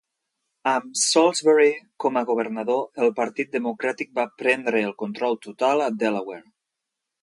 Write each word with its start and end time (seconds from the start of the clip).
Amb 0.69 0.95
Saulsbury 1.01 1.67
com 2.05 2.17
a 2.21 2.25
governador, 2.31 2.81
el 3.05 3.15
partit 3.21 3.55
democràtic 3.61 4.13
va 4.19 4.29
prendre 4.43 4.85
el 4.91 4.99
control 5.07 5.43
total 5.49 5.91
a 5.91 5.97
Delaware. 6.05 6.49